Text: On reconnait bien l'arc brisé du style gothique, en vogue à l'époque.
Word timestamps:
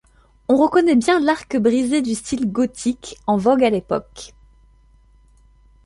On 0.47 0.57
reconnait 0.57 0.95
bien 0.95 1.19
l'arc 1.19 1.57
brisé 1.57 2.01
du 2.01 2.15
style 2.15 2.51
gothique, 2.51 3.19
en 3.27 3.37
vogue 3.37 3.63
à 3.63 3.69
l'époque. 3.69 4.33